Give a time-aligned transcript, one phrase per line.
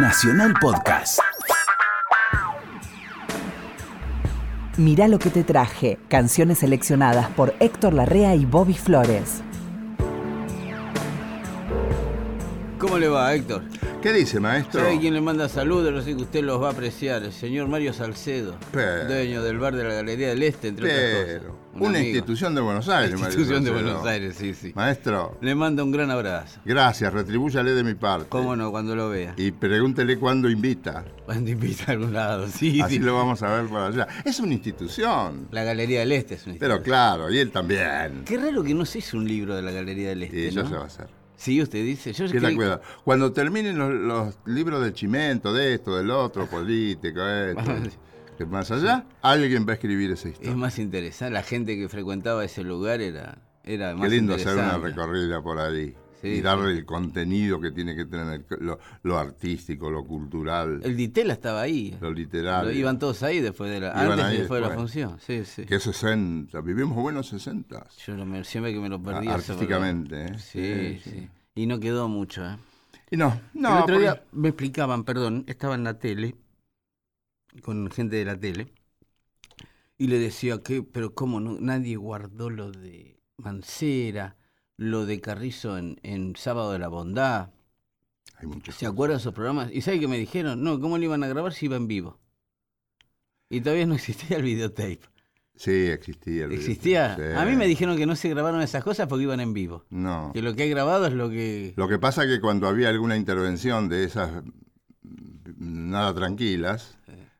[0.00, 1.18] Nacional Podcast.
[4.76, 5.98] Mirá lo que te traje.
[6.08, 9.42] Canciones seleccionadas por Héctor Larrea y Bobby Flores.
[12.78, 13.62] ¿Cómo le va, Héctor?
[14.00, 14.80] ¿Qué dice, maestro?
[14.82, 15.92] ¿Sabe quién le manda saludos?
[15.92, 17.24] Yo sé que usted los va a apreciar.
[17.24, 21.42] El señor Mario Salcedo, Pero- dueño del bar de la Galería del Este, entre otras
[21.42, 21.56] cosas.
[21.80, 22.16] Un una amigo.
[22.16, 23.70] institución de Buenos Aires, Institución de.
[23.70, 24.72] Buenos Aires, sí, sí.
[24.74, 26.60] Maestro, Le manda un gran abrazo.
[26.64, 28.28] gracias, retribúyale de mi parte.
[28.28, 29.34] Cómo no, cuando lo vea.
[29.36, 31.04] Y pregúntele cuándo invita.
[31.24, 33.00] Cuando invita a algún lado, sí, Así sí.
[33.00, 34.06] lo vamos a ver por allá.
[34.24, 35.48] Es una institución.
[35.50, 36.82] La Galería del Este es una Pero institución.
[36.84, 38.22] claro, y él también.
[38.24, 40.62] Qué raro que no se hizo un libro de la Galería del Y Este, eso
[40.62, 40.68] ¿no?
[40.68, 41.08] se va a hacer.
[41.36, 42.12] Sí, usted dice.
[42.12, 42.80] Yo ¿Qué cuidado?
[43.04, 47.62] Cuando terminen los, los libros de Chimento, de esto, del otro, político, esto,
[48.38, 50.56] que más allá, alguien va a escribir esa Es historia.
[50.56, 51.34] más interesante.
[51.34, 55.58] La gente que frecuentaba ese lugar era, era más Qué lindo hacer una recorrida por
[55.58, 55.94] ahí.
[56.22, 60.96] Sí, y darle el contenido que tiene que tener, lo, lo artístico, lo cultural, El
[60.96, 61.96] Ditela estaba ahí.
[62.00, 62.72] lo literario.
[62.72, 65.16] Lo- iban todos ahí después de la, antes y ahí después de la función.
[65.20, 65.64] Sí, sí.
[65.64, 67.86] Que 60, vivimos buenos 60.
[68.04, 69.26] Yo me- siempre que me lo perdí.
[69.28, 70.38] Eso, artísticamente, ¿eh?
[70.38, 72.56] Sí, Sí, sí, Y no quedó mucho, ¿eh?
[73.12, 73.68] Y no, no.
[73.68, 76.34] El otro porque- día me explicaban, perdón, estaba en la tele,
[77.62, 78.72] con gente de la tele,
[79.96, 84.36] y le decía que, pero cómo no, nadie guardó lo de Mancera,
[84.76, 87.50] lo de Carrizo en, en Sábado de la Bondad.
[88.36, 88.76] Hay muchos.
[88.76, 89.70] ¿Se acuerdan de esos programas?
[89.72, 90.62] ¿Y sabe qué me dijeron?
[90.62, 92.20] No, ¿cómo lo iban a grabar si iba en vivo?
[93.50, 95.00] Y todavía no existía el videotape.
[95.56, 96.44] Sí, existía.
[96.44, 97.16] el ¿Existía?
[97.16, 97.22] sí.
[97.36, 99.84] A mí me dijeron que no se grabaron esas cosas porque iban en vivo.
[99.90, 100.30] No.
[100.32, 101.74] Que lo que hay grabado es lo que...
[101.76, 104.44] Lo que pasa es que cuando había alguna intervención de esas
[105.02, 106.96] mm, nada tranquilas,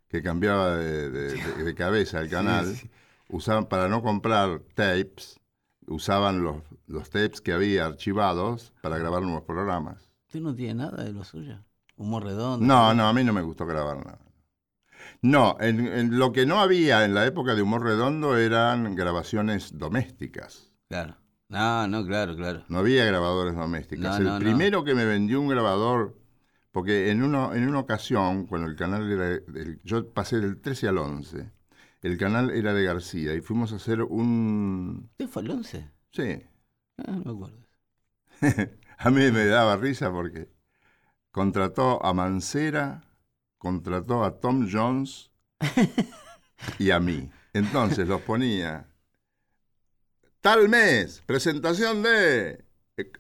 [0.08, 2.90] que cambiaba de, de- de- de cabeza el canal, sí.
[3.28, 5.38] usaban para no comprar tapes,
[5.86, 6.56] usaban los,
[6.86, 10.10] los tapes que había archivados para grabar nuevos programas.
[10.26, 11.64] ¿Usted no tiene nada de lo suyo?
[11.96, 12.64] Humor redondo.
[12.64, 14.18] No, no, a mí no me gustó grabar nada.
[15.22, 19.76] No, en, en lo que no había en la época de Humor Redondo eran grabaciones
[19.78, 20.70] domésticas.
[20.88, 21.16] Claro.
[21.48, 22.64] No, no, claro, claro.
[22.68, 24.04] No había grabadores domésticos.
[24.04, 24.38] No, el no, no.
[24.38, 26.14] primero que me vendió un grabador,
[26.72, 29.40] porque en, uno, en una ocasión, cuando el canal era,
[29.84, 31.50] yo pasé del 13 al 11,
[32.02, 35.10] el canal era de García y fuimos a hacer un...
[35.12, 35.90] ¿Usted fue el 11?
[36.12, 36.42] Sí,
[36.98, 37.58] Ah, no me acuerdo.
[38.98, 40.48] a mí me daba risa porque
[41.30, 43.04] contrató a Mancera,
[43.58, 45.30] contrató a Tom Jones
[46.78, 47.30] y a mí.
[47.52, 48.88] Entonces los ponía
[50.40, 52.64] tal mes, presentación de...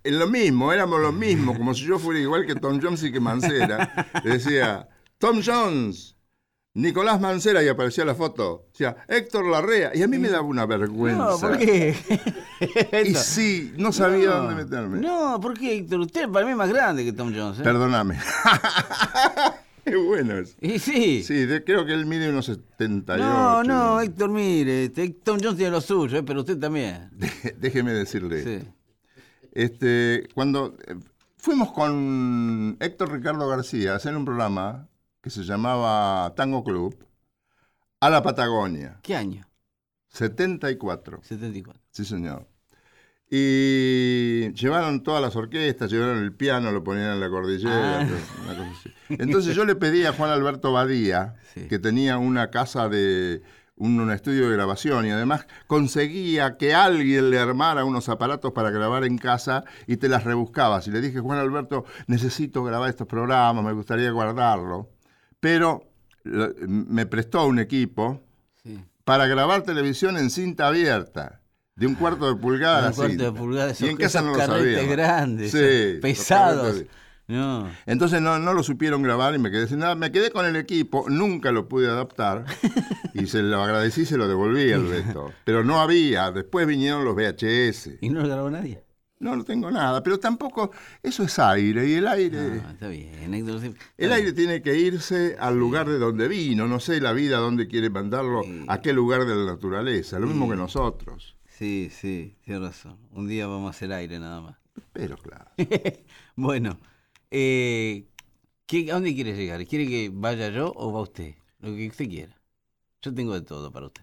[0.04, 3.12] En lo mismo, éramos lo mismo, como si yo fuera igual que Tom Jones y
[3.12, 4.10] que Mancera.
[4.24, 6.16] Le decía, Tom Jones,
[6.74, 8.66] Nicolás Mancera, y aparecía la foto.
[8.72, 9.90] Decía, Héctor Larrea.
[9.94, 11.24] Y a mí me daba una vergüenza.
[11.30, 11.94] No, ¿por qué?
[13.04, 14.98] Y sí, no sabía No, dónde meterme.
[15.00, 16.00] No, ¿por qué, Héctor?
[16.00, 17.58] Usted para mí es más grande que Tom Jones.
[17.60, 17.62] ¿eh?
[17.62, 18.18] Perdóname.
[19.84, 20.54] Qué bueno eso.
[20.60, 21.22] Y sí.
[21.22, 23.24] Sí, de- creo que él mide unos 78.
[23.24, 24.84] no, no, Héctor, mire.
[24.84, 26.22] este, Tom Jones tiene lo suyo, ¿eh?
[26.22, 27.10] pero usted también.
[27.58, 28.44] Déjeme decirle.
[28.44, 28.68] Sí.
[29.52, 30.94] Este, cuando eh,
[31.36, 34.88] fuimos con Héctor Ricardo García a hacer un programa
[35.22, 36.96] que se llamaba Tango Club
[38.00, 39.44] a la Patagonia, ¿Qué año?
[40.08, 41.20] 74.
[41.22, 41.82] 74.
[41.90, 42.46] Sí, señor.
[43.30, 48.00] Y llevaron todas las orquestas, llevaron el piano, lo ponían en la cordillera.
[48.00, 48.06] Ah.
[48.44, 48.90] una cosa así.
[49.10, 51.66] Entonces yo le pedí a Juan Alberto Badía, Sí.
[51.68, 53.42] que tenía una casa de
[53.78, 58.70] un, un estudio de grabación y además conseguía que alguien le armara unos aparatos para
[58.70, 60.86] grabar en casa y te las rebuscabas.
[60.88, 64.90] Y le dije, Juan Alberto, necesito grabar estos programas, me gustaría guardarlo.
[65.40, 65.82] Pero
[66.24, 68.20] lo- me prestó un equipo
[68.62, 68.84] Sí.
[69.04, 71.40] para grabar televisión en cinta abierta.
[71.76, 72.80] De un cuarto de pulgada.
[72.80, 76.82] Un la cuarto de pulgada, Y en casa no lo grandes, Sí, eh, pesados.
[77.28, 77.68] No.
[77.86, 79.94] Entonces no, no lo supieron grabar y me quedé sin nada.
[79.94, 82.46] Me quedé con el equipo, nunca lo pude adaptar.
[83.14, 85.32] y se lo agradecí y se lo devolví el resto.
[85.44, 86.30] Pero no había.
[86.32, 87.98] Después vinieron los VHS.
[88.00, 88.82] ¿Y no lo grabó nadie?
[89.20, 90.02] No, no tengo nada.
[90.02, 90.70] Pero tampoco.
[91.02, 91.86] Eso es aire.
[91.86, 92.62] Y el aire.
[92.64, 93.60] Ah, está bien, Héctor.
[93.98, 97.68] El aire tiene que irse al lugar de donde vino, no sé la vida dónde
[97.68, 98.64] quiere mandarlo, Sí.
[98.68, 101.36] a qué lugar de la naturaleza, lo mismo que nosotros.
[101.46, 102.96] Sí, sí, tiene razón.
[103.10, 104.56] Un día vamos a hacer aire nada más.
[104.92, 105.50] Pero claro.
[106.36, 106.78] bueno,
[107.30, 108.06] eh,
[108.66, 109.66] ¿qué- ¿a dónde quiere llegar?
[109.66, 111.34] ¿Quiere que vaya yo o va usted?
[111.60, 112.36] Lo que usted quiera.
[113.02, 114.02] Yo tengo de todo para usted.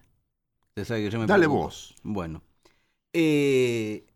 [0.70, 1.64] Usted sabe que yo me Dale preocupo.
[1.64, 1.94] vos.
[2.02, 2.42] Bueno.
[3.12, 4.06] Eh,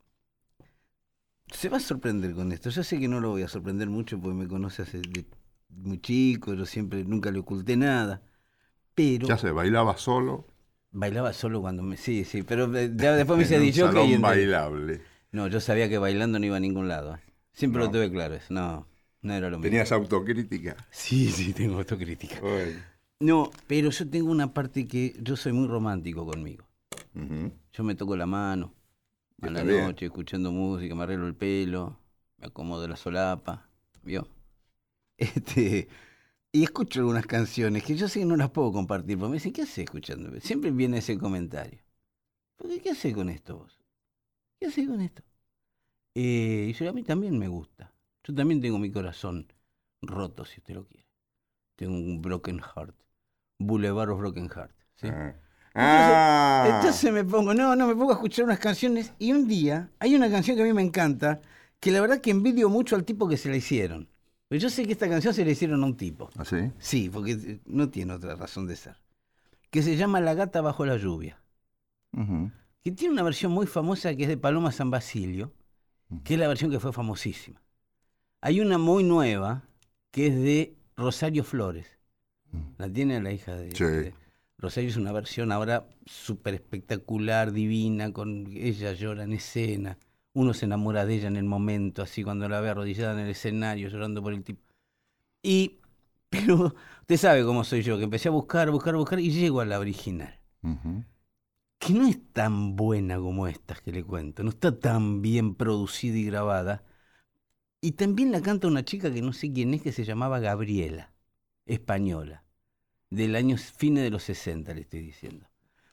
[1.52, 2.70] se va a sorprender con esto.
[2.70, 5.24] Yo sé que no lo voy a sorprender mucho porque me conoce hace de
[5.68, 8.22] muy chico, yo siempre nunca le oculté nada.
[8.94, 10.46] Pero Ya se bailaba solo.
[10.92, 11.96] bailaba solo cuando me.
[11.96, 14.18] Sí, sí, pero ya después me hice dicho que.
[14.18, 15.02] bailable.
[15.32, 17.14] No, yo sabía que bailando no iba a ningún lado.
[17.14, 17.20] ¿eh?
[17.52, 18.34] Siempre lo tuve claro.
[18.34, 18.86] eso, No.
[19.22, 19.62] No era lo mismo.
[19.70, 20.76] ¿Tenías autocrítica?
[20.90, 22.40] Sí, sí, tengo autocrítica.
[22.40, 22.80] Bueno.
[23.20, 26.64] No, pero yo tengo una parte que yo soy muy romántico conmigo.
[27.72, 28.72] Yo me toco la mano
[29.42, 29.84] a la bien.
[29.84, 31.98] noche escuchando música, me arreglo el pelo,
[32.38, 33.68] me acomodo la solapa,
[34.02, 34.26] ¿vio?
[35.18, 35.88] Este,
[36.50, 39.52] y escucho algunas canciones que yo sé que no las puedo compartir, porque me dicen,
[39.52, 40.30] ¿qué haces escuchando?
[40.40, 41.78] Siempre viene ese comentario.
[42.56, 43.78] ¿Por qué, ¿Qué haces con esto vos?
[44.58, 45.22] ¿Qué haces con esto?
[46.14, 47.92] Eh, y yo, a mí también me gusta.
[48.24, 49.52] Yo también tengo mi corazón
[50.02, 51.06] roto, si usted lo quiere.
[51.76, 52.94] Tengo un broken heart.
[53.58, 54.74] Boulevard of Broken Heart.
[54.96, 55.08] ¿sí?
[55.08, 55.34] Ah.
[55.74, 56.72] Ah.
[56.76, 60.16] Entonces me pongo, no, no, me pongo a escuchar unas canciones y un día hay
[60.16, 61.40] una canción que a mí me encanta,
[61.78, 64.08] que la verdad que envidio mucho al tipo que se la hicieron.
[64.48, 66.28] Pero yo sé que esta canción se la hicieron a un tipo.
[66.36, 66.72] ¿Ah, sí?
[66.78, 68.96] Sí, porque eh, no tiene otra razón de ser.
[69.70, 71.40] Que se llama La gata bajo la lluvia.
[72.82, 75.52] Que tiene una versión muy famosa que es de Paloma San Basilio,
[76.24, 77.62] que es la versión que fue famosísima.
[78.40, 79.62] Hay una muy nueva
[80.10, 81.86] que es de Rosario Flores.
[82.78, 83.84] La tiene la hija de, Sí.
[83.84, 84.14] de-
[84.58, 89.98] Rosario es una versión ahora súper espectacular, divina, con ella llora en escena.
[90.32, 93.30] Uno se enamora de ella en el momento, así cuando la ve arrodillada en el
[93.30, 94.60] escenario, llorando por el tipo.
[95.42, 95.78] Y,
[96.28, 99.64] pero usted sabe cómo soy yo, que empecé a buscar, buscar, buscar y llego a
[99.64, 100.38] la original.
[101.78, 106.16] Que no es tan buena como estas que le cuento, no está tan bien producida
[106.18, 106.84] y grabada.
[107.80, 111.12] Y también la canta una chica que no sé quién es, que se llamaba Gabriela,
[111.64, 112.44] española,
[113.08, 115.48] del año fines de los 60, le estoy diciendo.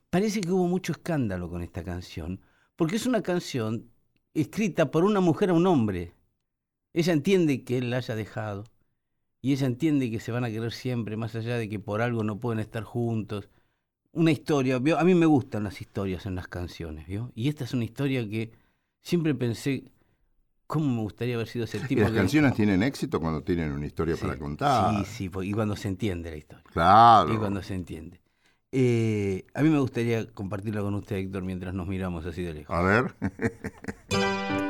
[0.09, 2.41] Parece que hubo mucho escándalo con esta canción,
[2.75, 3.89] porque es una canción
[4.33, 6.13] escrita por una mujer a un hombre.
[6.93, 8.65] Ella entiende que él la haya dejado,
[9.41, 12.23] y ella entiende que se van a querer siempre, más allá de que por algo
[12.23, 13.49] no pueden estar juntos.
[14.11, 14.97] Una historia, ¿vio?
[14.99, 17.31] a mí me gustan las historias en las canciones, ¿vio?
[17.35, 18.51] Y esta es una historia que
[19.01, 19.85] siempre pensé,
[20.67, 22.01] ¿cómo me gustaría haber sido ese Y tipo?
[22.01, 25.05] las que- canciones tienen éxito cuando tienen una historia Sí, para contar.
[25.05, 26.63] Sí, sí, po- y cuando se entiende la historia.
[26.71, 27.33] Claro.
[27.33, 28.21] Y cuando se entiende.
[28.71, 32.75] Eh, a mí me gustaría compartirla con usted, Héctor, mientras nos miramos así de lejos.
[32.75, 33.15] A ver.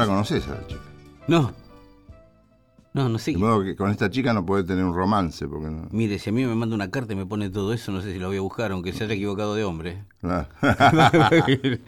[0.00, 0.80] la conoces a la chica.
[1.28, 1.52] No.
[2.92, 3.30] No, no sé.
[3.32, 5.86] De modo que con esta chica no podés tener un romance, porque no.
[5.92, 8.12] Mire, si a mí me manda una carta y me pone todo eso, no sé
[8.12, 10.04] si lo voy a buscar, aunque se haya equivocado de hombre.
[10.20, 10.48] Claro.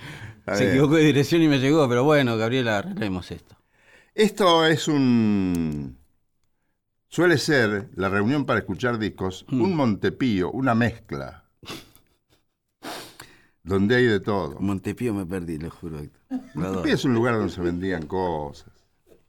[0.55, 3.57] se equivocó de dirección y me llegó, pero bueno, Gabriela, arreglemos esto.
[4.15, 5.99] Esto es un.
[7.09, 9.61] Suele ser la reunión para escuchar discos, Mm.
[9.61, 11.42] un Montepío, una mezcla.
[13.65, 14.57] Donde hay de todo.
[14.61, 16.01] Montepío me perdí, lo juro.
[16.55, 18.67] Montepío es un lugar donde se vendían cosas.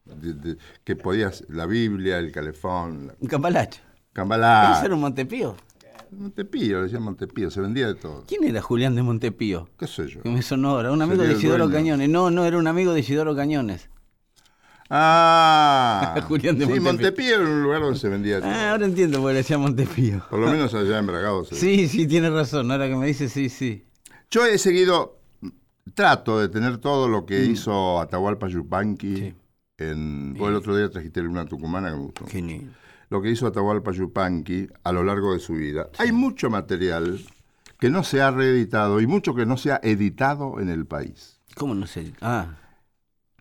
[0.05, 1.45] de- de- que podías.
[1.47, 3.79] La Biblia, el calefón, la Un cambalache.
[4.13, 5.55] ¿Eso era un Montepío?
[6.11, 8.25] Montepío, le decían Montepío, se vendía de todo.
[8.27, 9.69] ¿Quién era Julián de Montepío?
[9.79, 10.21] ¿Qué sé yo?
[10.21, 10.91] Que me sonó ahora.
[10.91, 11.71] Un amigo de Isidoro.
[11.71, 12.09] Cañones.
[12.09, 13.89] No, no, era un amigo de Isidoro Cañones.
[14.89, 16.91] Ah, Julián de sí, Montepío.
[16.93, 18.51] Montepío era un lugar donde se vendía de todo.
[18.51, 20.21] Ah, ahora entiendo por qué le decía Montepío.
[20.29, 21.45] Por lo menos allá en Bragado.
[21.45, 22.69] se- Sí, sí, tiene razón.
[22.71, 23.85] Ahora que me dice, sí, sí.
[24.33, 25.19] Yo he seguido,
[25.93, 29.07] trato de tener todo lo que hizo Atahualpa Yupanqui.
[29.07, 29.15] Mm.
[29.15, 29.35] Sí.
[29.77, 32.25] En, vos el otro día trajiste una tucumana que me gustó.
[32.25, 32.75] Genial.
[33.11, 35.89] Lo que hizo Atahualpa Yupanqui a lo largo de su vida.
[35.99, 37.23] Hay mucho material
[37.79, 41.39] que no se ha reeditado y mucho que no se ha editado en el país.
[41.55, 42.13] ¿Cómo no sé?
[42.19, 42.55] Ah.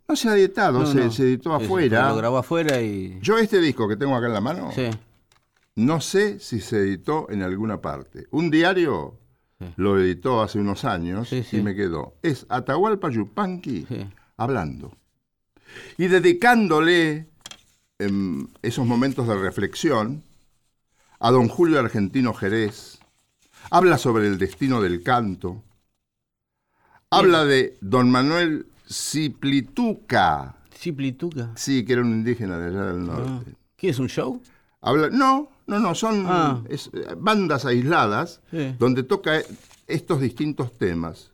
[0.06, 1.10] No se ha editado, no, se, no.
[1.10, 2.10] se editó afuera.
[2.10, 3.18] Lo grabó afuera y.
[3.22, 4.90] Yo este disco que tengo acá en la mano, Sí.
[5.76, 8.26] no sé si se editó en alguna parte.
[8.30, 9.21] Un diario
[9.68, 9.72] Sí.
[9.76, 11.58] lo editó hace unos años Sí, sí.
[11.58, 12.14] y me quedó.
[12.22, 13.86] Es Atahualpa Yupanqui
[14.36, 14.92] hablando.
[15.98, 17.28] Y dedicándole
[17.98, 20.22] em, esos momentos de reflexión
[21.20, 22.98] a don Julio Argentino Jerez.
[23.70, 25.62] Habla sobre el destino del canto.
[27.10, 30.56] Habla de don Manuel Ciplituca.
[30.74, 31.50] Ciplituca.
[31.56, 33.14] Sí, que era un indígena de allá del Ah.
[33.14, 33.54] norte.
[33.76, 34.40] ¿Qué es un show?
[34.80, 36.62] Habla, no, no, no, son Ah.
[36.68, 38.74] es, eh, bandas aisladas Sí.
[38.78, 39.40] donde toca
[39.86, 41.30] estos distintos temas.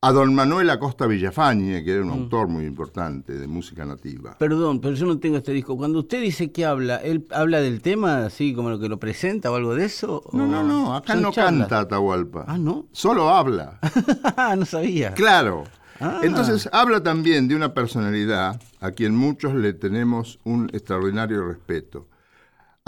[0.00, 2.06] A don Manuel Acosta Villafañe, que era Mm.
[2.06, 4.36] un autor muy importante de música nativa.
[4.38, 5.76] Perdón, pero yo no tengo este disco.
[5.76, 9.50] Cuando usted dice que habla, ¿él habla del tema así como lo que lo presenta
[9.50, 10.22] o algo de eso?
[10.32, 11.62] No, ¿O no, no, acá no charlas?
[11.66, 12.44] canta Atahualpa.
[12.46, 12.86] Ah, ¿no?
[12.92, 13.80] Solo habla.
[14.56, 15.14] no sabía.
[15.14, 15.64] Claro.
[15.98, 16.20] Ah.
[16.22, 22.06] Entonces habla también de una personalidad a quien muchos le tenemos un extraordinario respeto.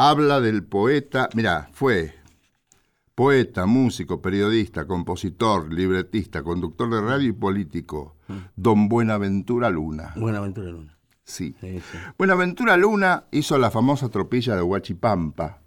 [0.02, 2.14] Habla del poeta, mira, fue
[3.14, 8.16] poeta, músico, periodista, compositor, libretista, conductor de radio y político,
[8.57, 10.14] don Buenaventura Luna.
[10.16, 10.97] Buenaventura Luna.
[11.23, 11.54] Sí.
[11.61, 11.99] Sí, sí.
[12.16, 15.61] Buenaventura Luna hizo la famosa tropilla de Huachipampa,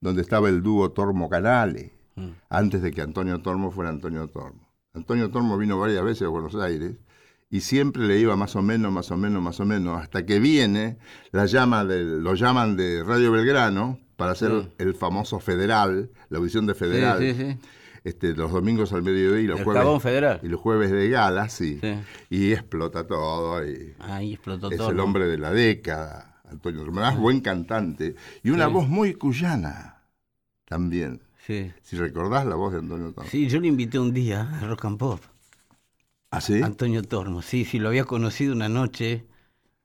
[0.00, 2.28] donde estaba el dúo Tormo Canale, Mm.
[2.50, 4.60] antes de que Antonio Tormo fuera Antonio Tormo.
[4.92, 6.94] Antonio Tormo vino varias veces a Buenos Aires
[7.54, 10.40] y siempre le iba más o menos, más o menos, más o menos, hasta que
[10.40, 10.98] viene,
[11.30, 14.68] la llama del- lo llaman de Radio Belgrano para hacer Sí.
[14.78, 17.58] el famoso Federal, la audición de Federal, Sí, sí, sí.
[18.02, 20.02] Este, los domingos al mediodía y los El jueves.
[20.02, 20.40] Federal.
[20.42, 21.80] Y los jueves de gala, sí.
[22.28, 24.90] Y explota todo y Ahí explotó es todo.
[24.90, 25.04] el ¿no?
[25.04, 28.14] hombre de la década, Antonio Hermanás, buen cantante.
[28.42, 30.02] Y una voz muy cuyana
[30.66, 31.22] también.
[31.46, 31.70] Sí.
[31.82, 33.30] Si recordás la voz de Antonio Tormo.
[33.30, 35.20] Sí, yo le invité un día a Rock and Pop.
[36.36, 36.60] ¿Ah, sí?
[36.62, 39.24] Antonio Tormo, sí, sí, lo había conocido una noche.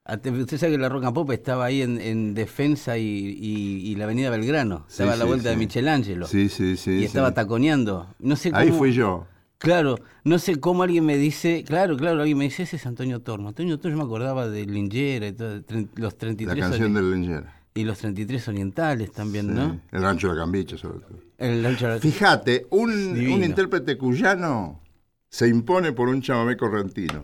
[0.07, 3.95] Usted sabe que la Rock and Pop estaba ahí en, en Defensa y, y- y
[3.95, 4.85] la Avenida Belgrano.
[4.87, 5.57] Sí, Estaba a la sí, vuelta de.
[5.57, 6.25] Michelangelo.
[6.27, 6.91] Sí, sí, sí.
[6.91, 8.07] y estaba taconeando.
[8.17, 9.27] No sé cómo, Ahí fui yo.
[9.59, 13.19] Claro, no sé cómo alguien me dice, claro, claro, alguien me dice, ese es Antonio
[13.21, 13.49] Tormo.
[13.49, 15.61] Antonio Tormo yo me acordaba de Lingera y todo,
[15.95, 17.61] los La 33 canción ori- del Lingera.
[17.75, 19.53] y los 33 orientales también, Sí.
[19.53, 19.79] ¿no?
[19.91, 21.19] El rancho de la Cambicha, sobre todo.
[21.37, 24.79] El Lancha- Fíjate, un, un intérprete cuyano
[25.29, 27.23] se impone por un chamamé correntino.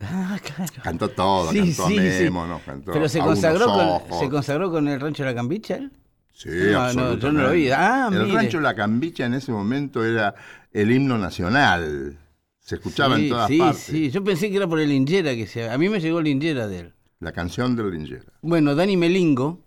[0.00, 0.72] Ah, claro.
[0.82, 2.24] Cantó todo, Sí, cantó sí, a sí.
[2.24, 2.60] Memo, ¿no?
[2.64, 5.92] Cantó Pero se consagró, con, se consagró con el Rancho de la Cambicha, él.
[6.32, 7.70] Sí, No, no, yo no lo vi.
[7.70, 8.34] Ah, el mire.
[8.34, 10.34] rancho La Cambicha en ese momento era
[10.72, 12.18] el himno nacional.
[12.58, 13.82] Se escuchaba sí, en todas sí, partes.
[13.82, 15.68] Sí, yo pensé que era por el Lingera que se...
[15.68, 16.94] A mí me llegó el Lingera de él.
[17.20, 18.32] La canción del Lingera.
[18.40, 19.60] Bueno, Dani Melingo,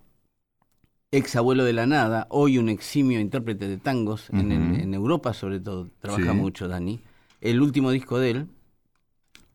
[1.12, 5.90] ex abuelo de la nada, hoy un eximio intérprete de tangos, en, Europa sobre todo,
[6.00, 6.38] trabaja Sí.
[6.38, 7.00] mucho Dani.
[7.46, 8.48] El último disco de él,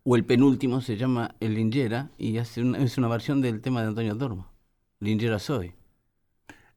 [0.04, 3.82] o el penúltimo, se llama El Lingera y hace una, es una versión del tema
[3.82, 4.52] de Antonio Tormo.
[5.00, 5.74] Lingera soy.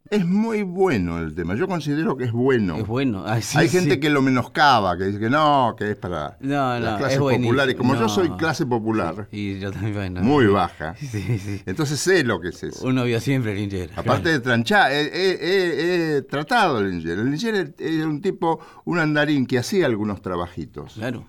[0.09, 1.55] Es muy bueno el tema.
[1.55, 2.75] Yo considero que es bueno.
[2.77, 3.23] Es bueno.
[3.25, 3.99] Ah, sí, Hay gente sí.
[4.01, 7.19] que lo menoscaba, que dice que no, que es para No, las no, clases es
[7.19, 7.47] buenísimo.
[7.49, 7.75] populares.
[7.75, 11.61] Como yo soy clase popular, Y yo también, muy baja, Sí, sí.
[11.65, 12.85] entonces sé lo que es eso.
[12.85, 13.93] Uno vio siempre Lingera.
[13.95, 17.19] Aparte de tranchar, he, he- he- he tratado el Linger.
[17.19, 20.93] El Linger era un tipo, un andarín que hacía algunos trabajitos.
[20.95, 21.25] Claro.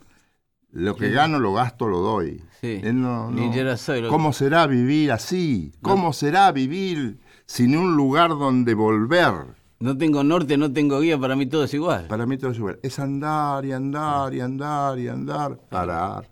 [0.73, 2.43] Lo que gano, lo gasto, lo doy.
[2.61, 2.81] Sí.
[2.83, 5.73] Él no- no- soy, lo- ¿Cómo será vivir así?
[5.81, 9.33] ¿Cómo será vivir sin un lugar donde volver?
[9.81, 12.07] No tengo norte, no tengo guía, para mí todo es igual.
[12.07, 12.79] Para mí todo es igual.
[12.83, 15.59] Es andar y andar y andar y andar.
[15.69, 16.31] Parar.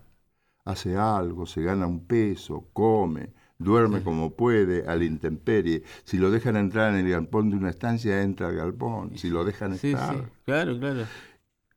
[0.65, 5.83] hace algo, se gana un peso, come, duerme como puede, a la intemperie.
[6.05, 9.19] Si lo dejan entrar en el galpón de una estancia, entra al galpón.
[9.19, 10.15] Si lo dejan Sí, estar.
[10.15, 11.05] sí, claro, claro.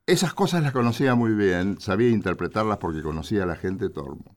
[0.06, 4.36] Esas cosas las conocía muy bien, sabía interpretarlas porque conocía a la gente Tormo.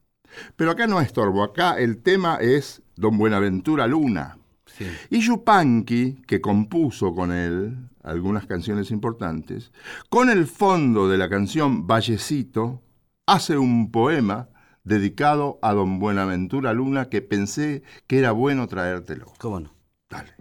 [0.56, 4.36] Pero acá no es Tormo, acá el tema es Don Buenaventura Luna.
[4.80, 4.86] Sí.
[5.10, 9.72] Y Yupanqui, que compuso con él algunas canciones importantes,
[10.08, 12.82] con el fondo de la canción Vallecito,
[13.26, 14.48] hace un poema
[14.84, 19.32] dedicado a don Buenaventura Luna que pensé que era bueno traértelo.
[19.38, 19.74] ¿Cómo no?
[20.08, 20.34] Dale.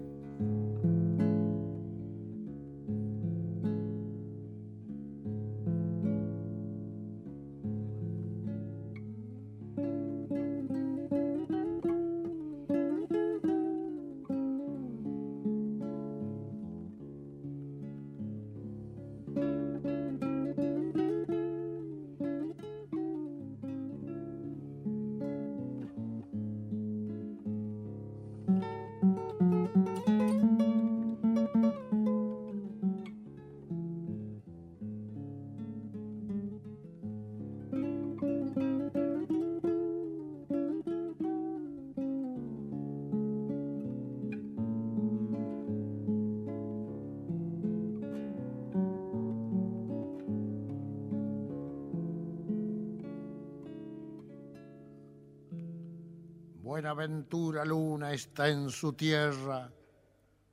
[56.80, 59.70] Buenaventura Luna está en su tierra,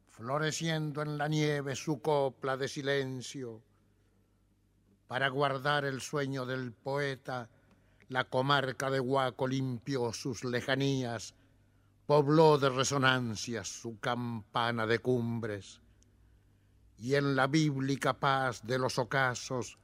[0.09, 3.63] floreciendo en la nieve su copla de silencio.
[5.07, 7.49] Para guardar el sueño del poeta,
[8.09, 11.33] la comarca de Huaco limpió sus lejanías,
[12.07, 15.81] pobló de resonancias su campana de cumbres.
[16.99, 19.79] Y en la bíblica paz de los ocasos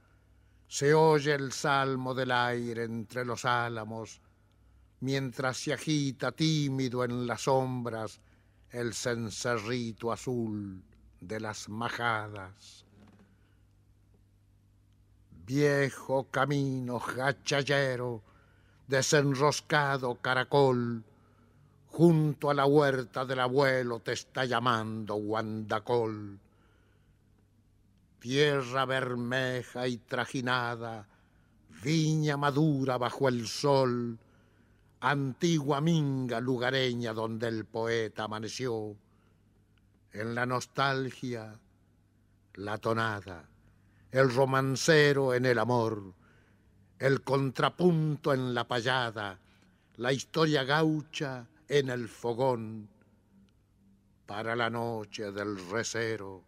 [0.67, 4.19] se oye el salmo del aire entre los álamos,
[5.03, 8.21] mientras se agita tímido en las sombras
[8.71, 10.81] el cencerrito azul
[11.19, 12.85] de las majadas.
[15.45, 18.21] Viejo camino gachallero,
[18.87, 21.03] desenroscado caracol,
[21.91, 26.39] junto a la huerta del abuelo te está llamando Guandacol.
[28.19, 31.05] Tierra bermeja y trajinada,
[31.83, 34.17] viña madura bajo el sol,
[35.03, 38.95] antigua minga lugareña donde el poeta amaneció.
[40.13, 41.59] En la nostalgia,
[42.53, 43.49] la tonada,
[44.11, 46.13] el romancero en el amor,
[46.99, 49.39] el contrapunto en la payada,
[49.97, 52.87] la historia gaucha en el fogón.
[54.25, 56.45] Para la noche del recero,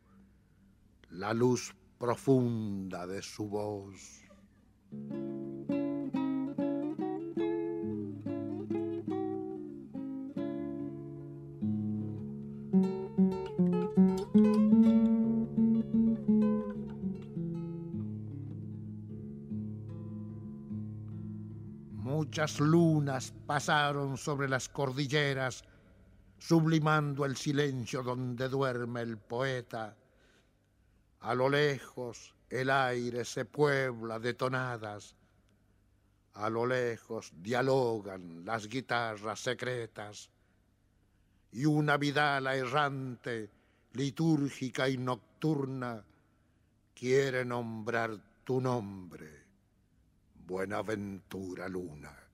[1.10, 4.24] la luz profunda de su voz.
[22.36, 25.64] Muchas lunas pasaron sobre las cordilleras,
[26.38, 29.96] sublimando el silencio donde duerme el poeta.
[31.22, 35.16] A lo lejos el aire se puebla de tonadas,
[36.34, 40.30] a lo lejos dialogan las guitarras secretas,
[41.54, 43.50] y una vidala errante,
[43.94, 46.04] litúrgica y nocturna,
[46.94, 49.46] quiere nombrar tu nombre.
[50.46, 52.25] Buenaventura Luna.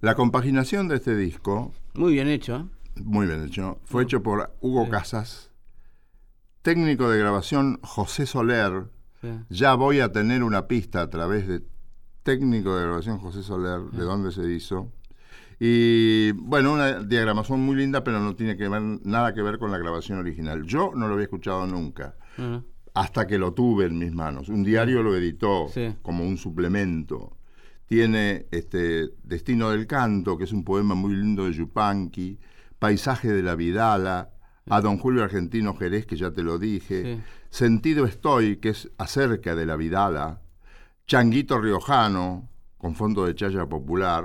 [0.00, 2.56] La compaginación de este disco, Muy bien hecho.
[2.56, 2.64] ¿eh?
[3.04, 5.50] muy bien hecho, fue hecho por Hugo Casas,
[6.62, 8.88] técnico de grabación José Soler.
[9.20, 9.28] Sí.
[9.50, 11.62] Ya voy a tener una pista a través de
[12.22, 14.90] técnico de grabación José Soler, de dónde se hizo.
[15.62, 19.70] Y bueno, una diagramación muy linda, pero no tiene que ver, nada que ver con
[19.70, 20.62] la grabación original.
[20.64, 22.16] Yo no lo había escuchado nunca,
[22.94, 24.48] hasta que lo tuve en mis manos.
[24.48, 25.94] Un diario lo editó Sí.
[26.00, 27.36] como un suplemento.
[27.84, 32.38] Tiene este Destino del Canto, que es un poema muy lindo de Yupanqui,
[32.78, 34.30] Paisaje de la Vidala,
[34.66, 37.22] a Don Julio Argentino Jerez, que ya te lo dije, Sí.
[37.50, 40.40] Sentido Estoy, que es acerca de la Vidala,
[41.06, 44.24] Changuito Riojano, con fondo de chaya popular,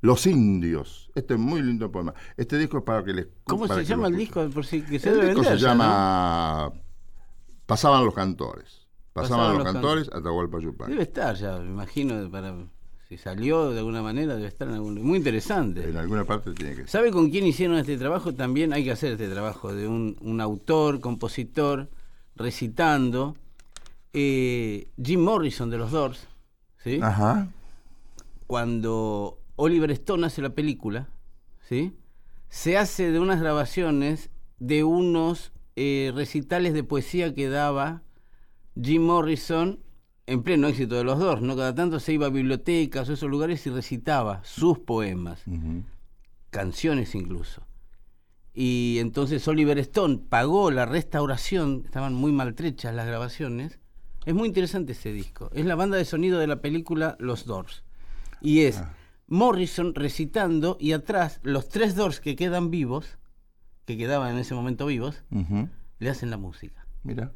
[0.00, 2.14] Los Indios, este es muy lindo poema.
[2.36, 3.26] Este disco es para que les...
[3.44, 4.48] ¿Cómo se llama el disco?
[4.50, 6.72] Por si que se El debe disco se llama
[7.66, 8.86] Pasaban los cantores.
[9.12, 10.92] Pasaban, Pasaban los los cantores, Atahualpa Yupanqui.
[10.92, 12.54] Debe estar ya, me imagino, para
[13.08, 15.88] Si salió de alguna manera, debe estar en algún Muy interesante.
[15.88, 16.88] En alguna parte tiene que ser.
[16.88, 18.32] ¿Sabe con quién hicieron este trabajo?
[18.34, 21.90] También hay que hacer este trabajo de un, un autor, compositor,
[22.36, 23.36] recitando.
[24.12, 26.26] Eh, Jim Morrison de los Doors,
[26.82, 26.98] ¿sí?
[27.02, 27.48] Ajá.
[28.46, 31.08] cuando Oliver Stone hace la película,
[31.68, 31.92] ¿sí?
[32.48, 38.02] se hace de unas grabaciones de unos eh, recitales de poesía que daba
[38.80, 39.80] Jim Morrison
[40.26, 41.56] en pleno éxito de los dos, ¿no?
[41.56, 45.42] Cada tanto se iba a bibliotecas o esos lugares y recitaba sus poemas,
[46.50, 47.66] canciones incluso.
[48.54, 53.78] Y entonces Oliver Stone pagó la restauración, estaban muy maltrechas las grabaciones.
[54.24, 55.50] Es muy interesante ese disco.
[55.52, 57.84] Es la banda de sonido de la película Los Doors.
[58.40, 58.94] Y es Ah.
[59.28, 63.18] Morrison recitando y atrás los tres Doors que quedan vivos,
[63.84, 65.22] que quedaban en ese momento vivos,
[65.98, 66.86] le hacen la música.
[67.02, 67.32] Mira.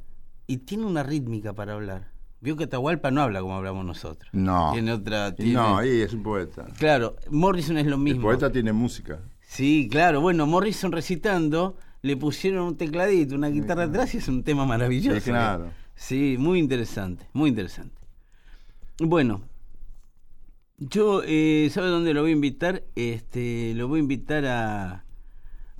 [0.46, 2.10] Y tiene una rítmica para hablar.
[2.40, 4.28] Vio que Atahualpa no habla como hablamos nosotros.
[4.32, 4.70] No.
[4.72, 5.34] Tiene otra...
[5.34, 6.66] Tiene- No, ahí es un poeta.
[6.78, 8.22] Claro, Morrison es lo El mismo.
[8.22, 9.20] poeta tiene música.
[9.40, 10.20] Sí, claro.
[10.20, 15.20] Bueno, Morrison recitando, le pusieron un tecladito, una guitarra atrás y es un tema maravilloso.
[15.20, 15.70] Sí, claro.
[15.94, 18.00] Sí, muy interesante, muy interesante.
[18.98, 19.42] Bueno,
[20.78, 22.84] yo, eh, ¿sabe dónde lo voy a invitar?
[22.96, 25.04] Este, lo voy a invitar a,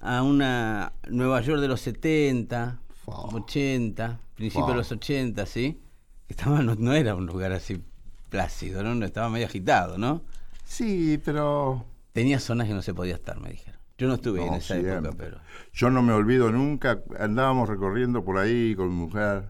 [0.01, 3.13] a una Nueva York de los 70, Fa.
[3.13, 5.81] 80, principios de los 80, ¿sí?
[6.29, 7.83] Estaba, no, no era un lugar así
[8.29, 9.05] plácido, ¿no?
[9.05, 10.23] Estaba medio agitado, ¿no?
[10.65, 13.81] Sí, pero Tenía zonas que no se podía estar, me dijeron.
[13.97, 14.93] Yo no estuve en esa siempre.
[14.95, 15.39] época, pero...
[15.73, 17.03] yo no me olvido nunca.
[17.19, 19.49] Andábamos recorriendo por ahí con mi mujer.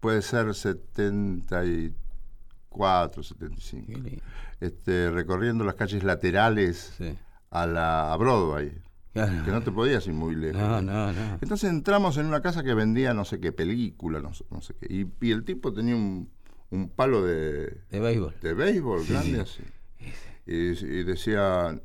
[0.00, 0.46] Puede ser
[2.72, 3.86] 74, 75.
[3.86, 4.22] qué lindo.
[4.60, 7.16] Este, recorriendo las calles laterales Sí.
[7.50, 8.72] a la a Broadway.
[9.12, 9.44] Claro.
[9.44, 10.60] Que no te podías ir muy lejos.
[10.60, 11.38] No, no, no.
[11.42, 14.74] Entonces entramos en una casa que vendía no sé qué película, no, sé- no sé
[14.80, 14.86] qué.
[14.88, 16.30] Y, y el tipo tenía un,
[16.70, 18.34] un palo de, De béisbol.
[18.40, 19.62] de béisbol Sí, grande sí.
[19.62, 20.12] así.
[20.46, 20.54] Y,
[21.00, 21.78] y decía,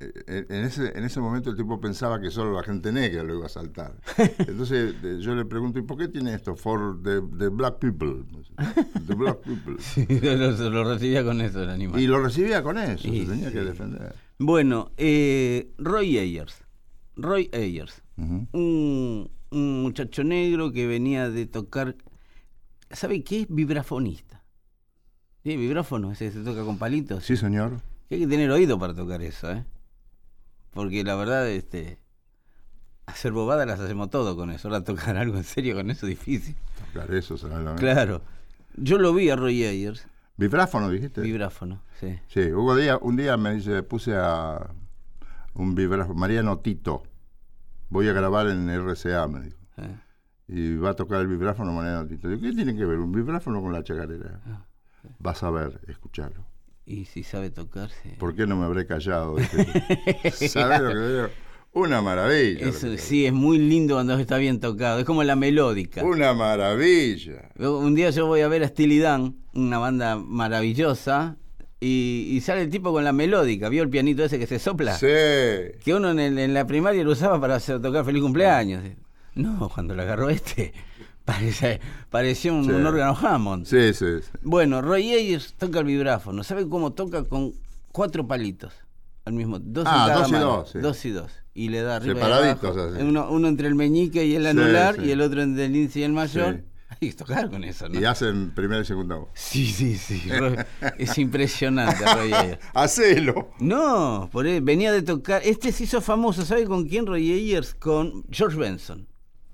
[0.00, 3.36] en en ese, en ese momento el tipo pensaba que solo la gente negra lo
[3.36, 3.94] iba a saltar.
[4.38, 6.56] Entonces eh, yo le pregunto, ¿y por qué tiene esto?
[6.56, 8.24] For the, the black people.
[9.06, 9.76] The black people.
[9.80, 12.00] Sí, lo, lo recibía con eso el animal.
[12.00, 13.52] Y lo recibía con eso, se tenía sí.
[13.52, 14.14] que defender.
[14.38, 16.62] Bueno, eh, Roy Ayers.
[17.16, 18.02] Roy Ayers.
[18.16, 21.96] Un, un muchacho negro que venía de tocar.
[22.90, 23.46] ¿Sabe qué es?
[23.48, 24.42] Vibrafonista.
[25.42, 25.56] ¿Sí?
[25.56, 27.24] Vibráfono, ese se toca con palitos.
[27.24, 27.80] Sí, señor.
[28.10, 29.64] Hay que tener oído para tocar eso, ¿eh?
[30.80, 31.98] Porque la verdad, este.
[33.04, 34.68] Hacer bobadas las hacemos todo con eso.
[34.68, 36.56] Ahora tocar algo en serio con eso es difícil.
[36.94, 38.22] Tocar eso, ¿sabes lo que- Claro.
[38.76, 40.06] Yo lo vi a Roy Ayers,
[40.38, 41.20] Vibráfono, dijiste.
[41.20, 42.18] vibráfono, sí.
[42.28, 44.70] Sí, hubo día, un día me dice, puse a
[45.52, 47.02] un vibráfono, Mariano Tito,
[47.90, 49.58] voy a grabar en RCA, me dijo.
[49.76, 49.96] eh.
[50.48, 52.26] Y va a tocar el vibráfono Mariano Tito.
[52.28, 54.40] Digo, ¿qué tiene que ver un vibráfono con la chacarera?
[54.46, 54.64] Ah,
[55.18, 56.46] Vas a ver, escucharlo.
[56.86, 58.10] Y si sabe tocar, sí.
[58.18, 59.36] ¿Por qué no me habré callado?
[60.32, 61.28] ¿Sabes lo que digo?
[61.72, 62.66] Una maravilla.
[62.66, 64.98] Eso, sí, es muy lindo cuando está bien tocado.
[64.98, 66.02] Es como la melódica.
[66.02, 67.48] Una maravilla.
[67.58, 71.36] Un día yo voy a ver a Steely Dan, una banda maravillosa,
[71.78, 73.68] y, y sale el tipo con la melódica.
[73.68, 74.96] ¿Vio el pianito ese que se sopla?
[74.96, 75.06] Sí.
[75.84, 78.82] Que uno en, el- en la primaria lo usaba para hacer, tocar feliz cumpleaños.
[79.36, 80.72] No, cuando lo agarró este,
[81.32, 82.70] parece, parecía un, Sí.
[82.70, 83.66] un órgano Hammond.
[83.66, 84.28] Sí, sí, sí.
[84.42, 86.42] Bueno, Roy Ayers toca el vibráfono.
[86.44, 87.24] ¿Sabe cómo toca?
[87.24, 87.52] Con
[87.92, 88.72] cuatro palitos.
[89.24, 90.44] Al mismo dos en Ah, cada dos y mano.
[90.46, 90.78] dos, sí.
[90.78, 91.32] Dos y dos.
[91.54, 92.94] Y le da arriba y Separaditos, abajo.
[92.96, 93.02] así.
[93.04, 96.02] Uno, uno entre el meñique y el anular y el otro entre el índice y
[96.04, 96.62] el mayor.
[96.88, 98.00] Hay que tocar con eso, ¿no?
[98.00, 99.28] Y hacen primera y segunda voz.
[99.34, 100.22] Sí, sí, sí.
[100.98, 102.58] Es impresionante Roy Ayers.
[102.74, 103.50] Hacelo.
[103.60, 105.40] No, por él, venía de tocar.
[105.44, 107.06] Este se hizo famoso, ¿sabe con quién?
[107.06, 109.06] Roy Ayers con George Benson.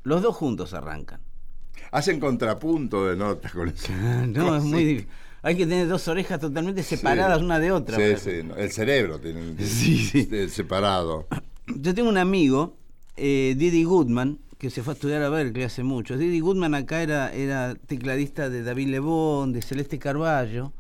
[0.03, 1.21] Los dos juntos arrancan.
[1.93, 3.93] Hacen contrapunto de notas con eso.
[4.29, 5.09] No, es muy difícil.
[5.43, 7.97] Hay que tener dos orejas totalmente separadas una de otra.
[7.97, 8.61] Sí, para- sí.
[8.63, 10.49] El cerebro tiene Sí, sí.
[10.49, 11.27] separado.
[11.69, 12.77] Yo tengo un amigo,
[13.17, 16.17] eh, Didi Goodman, que se fue a estudiar a Berkeley hace mucho.
[16.17, 20.73] Didi Goodman acá era, era tecladista de David Lebón, de Celeste Carballo.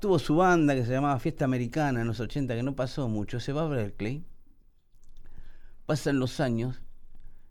[0.00, 3.40] Tuvo su banda que se llamaba Fiesta Americana en los 80, que no pasó mucho.
[3.40, 4.22] Se va a Berkeley.
[5.86, 6.80] Pasan los años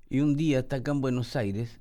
[0.09, 1.79] y un día está acá en Buenos Aires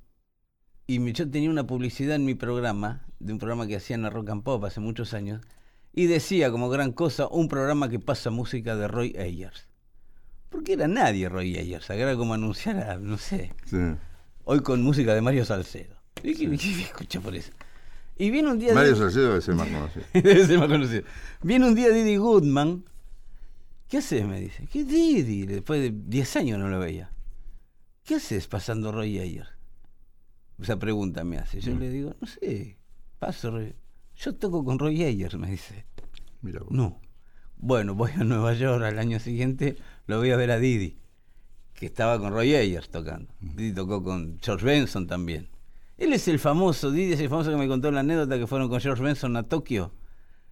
[0.87, 4.09] y yo tenía una publicidad en mi programa, de un programa que hacía en la
[4.09, 5.41] Rock and Pop hace muchos años,
[5.93, 9.67] y decía como gran cosa un programa que pasa música de Roy Ayers.
[10.49, 13.77] Porque era nadie Roy Ayers, era como anunciar a, no sé, Sí.
[14.43, 15.95] hoy con música de Mario Salcedo.
[16.23, 17.51] ¿Y qué, qué escucha por eso?
[18.17, 18.73] Y viene un día...
[18.73, 20.05] Mario Salcedo debe ser más conocido.
[20.13, 21.03] Debe ser más conocido.
[21.41, 22.85] Viene un día Didi Goodman.
[23.89, 24.25] ¿Qué haces?
[24.25, 24.65] Me dice.
[24.71, 25.45] ¿Qué Didi?
[25.45, 27.11] Después de 10 años no lo veía.
[28.05, 29.49] ¿Qué haces pasando Roy Ayers?
[30.61, 31.59] Esa pregunta me hace.
[31.59, 31.79] Yo Mm.
[31.79, 32.77] le digo, no sé,
[33.19, 33.57] paso.
[34.15, 35.85] Yo toco con Roy Ayers, me dice.
[36.41, 36.71] Mira vos.
[36.71, 37.01] No.
[37.57, 39.75] Bueno, voy a Nueva York al año siguiente,
[40.07, 40.97] lo voy a ver a Didi,
[41.73, 43.33] que estaba con Roy Ayers tocando.
[43.39, 45.49] Didi tocó con George Benson también.
[45.97, 48.69] Él es el famoso, Didi es el famoso que me contó la anécdota que fueron
[48.69, 49.93] con George Benson a Tokio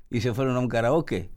[0.09, 1.29] y se fueron a un karaoke.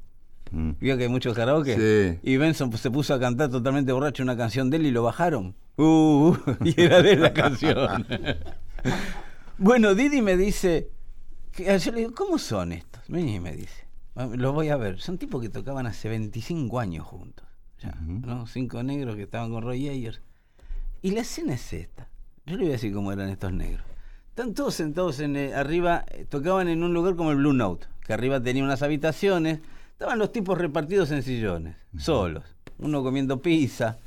[0.51, 0.73] Mm.
[0.81, 2.19] Vio que hay muchos karaoke.
[2.21, 2.21] Sí.
[2.23, 5.03] Y Benson pues, se puso a cantar totalmente borracho una canción de él y lo
[5.03, 5.55] bajaron.
[5.77, 8.07] Uh, uh, y era de la canción.
[9.59, 10.91] bueno, Didi me dice,
[11.53, 13.03] que, yo le digo, ¿cómo son estos?
[13.09, 15.01] Vení y me dice, "Ah, los voy a ver.
[15.01, 17.47] Son tipos que tocaban hace 25 años juntos.
[17.81, 18.27] Ya, Ujú.
[18.27, 18.47] ¿no?
[18.47, 20.21] Cinco negros que estaban con Roy Ayers.
[21.03, 22.09] Y la escena es esta.
[22.47, 23.85] Yo le voy a decir cómo eran estos negros.
[24.31, 27.87] Están todos sentados en eh, arriba, eh, tocaban en un lugar como el Blue Note,
[28.05, 29.61] que arriba tenía unas habitaciones.
[29.97, 32.45] Estaban los tipos repartidos en sillones, solos.
[32.77, 33.99] Uno comiendo pizza,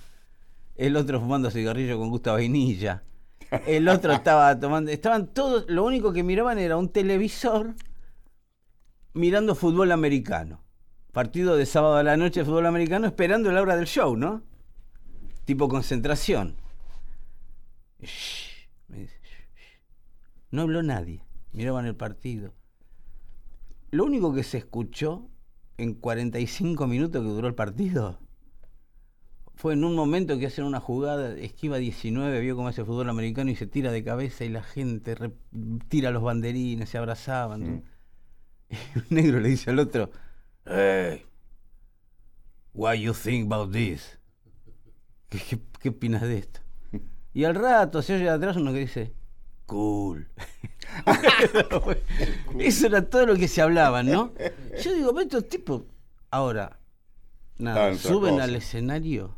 [0.76, 3.02] el otro fumando cigarrillo con gusto a vainilla.
[3.66, 4.92] El otro estaba tomando.
[4.92, 5.66] Estaban todos.
[5.68, 7.74] Lo único que miraban era un televisor
[9.16, 10.62] mirando fútbol americano.
[11.12, 14.44] Partido de sábado a la noche de fútbol americano, esperando la hora del show, ¿no?
[15.46, 16.56] Tipo concentración.
[18.00, 19.82] Shh, me dice, shh, shh.
[20.52, 21.26] No habló nadie.
[21.52, 22.54] Miraban el partido.
[23.90, 25.32] Lo único que se escuchó
[25.82, 28.20] en 45 minutos que duró el partido
[29.56, 33.52] fue en un momento que hacen una jugada, esquiva 19, vio cómo hace fútbol americano
[33.52, 35.34] y se tira de cabeza y la gente re-
[35.90, 37.84] tira los banderines, se abrazaban.
[38.70, 40.12] Y un negro le dice al otro,
[40.66, 41.26] Hey,
[42.74, 44.18] what you think about this?
[45.30, 46.62] ¿Qué, qué, qué opinas de esto?
[47.34, 49.14] Y al rato se oye de atrás uno que dice,
[49.70, 50.28] cool.
[52.60, 54.34] Eso era todo lo que se hablaba, ¿no?
[54.84, 55.84] Yo digo, pero estos tipos,
[56.32, 56.80] ahora,
[57.58, 58.44] nada, Tanta suben cosa.
[58.46, 59.36] al escenario,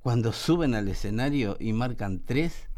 [0.00, 2.68] cuando suben al escenario y marcan tres,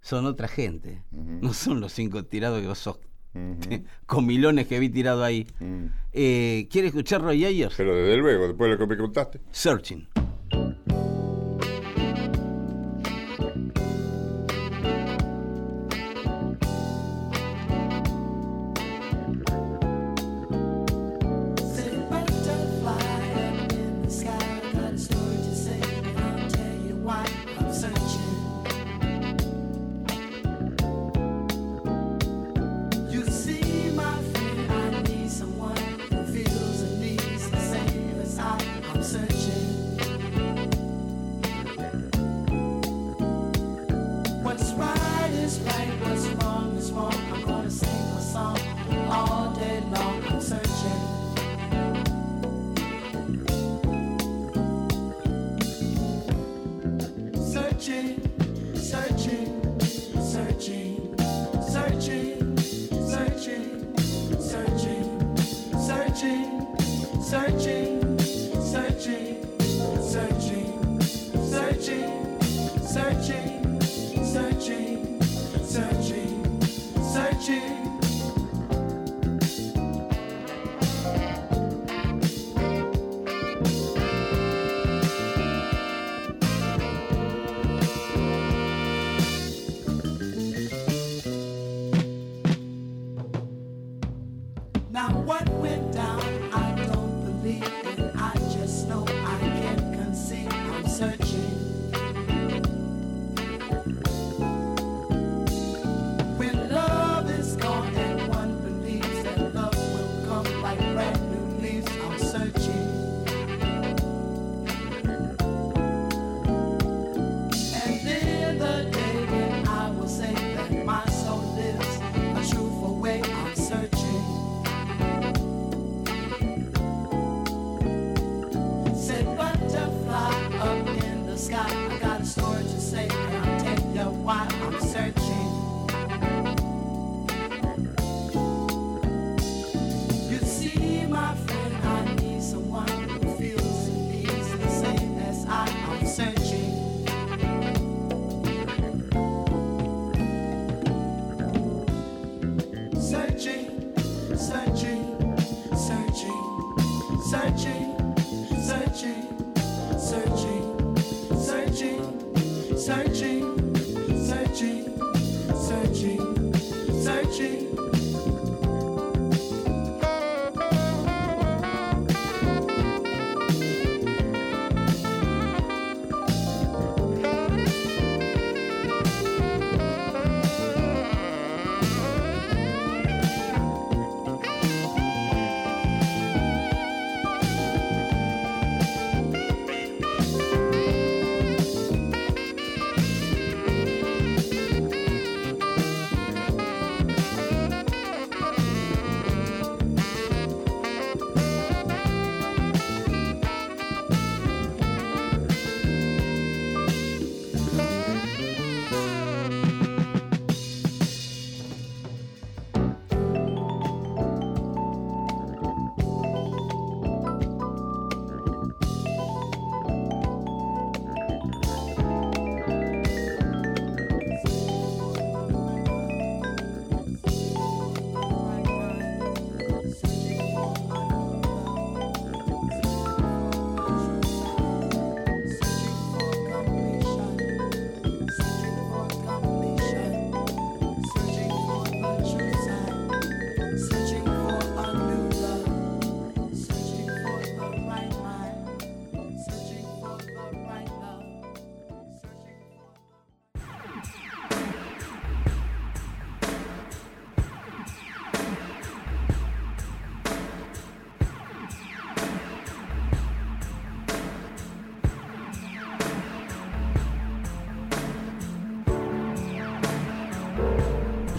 [0.00, 1.02] son otra gente.
[1.12, 2.98] No son los cinco tirados que vos sos
[3.34, 3.84] Ujú.
[4.06, 5.46] comilones que vi tirado ahí.
[5.60, 5.86] Mm.
[6.12, 7.74] Eh, ¿Quiere escuchar Roy Ayers?
[7.76, 9.40] Pero desde luego, después de lo que me contaste.
[9.52, 10.08] Searching.